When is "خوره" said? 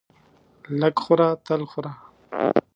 1.03-1.29, 1.71-1.91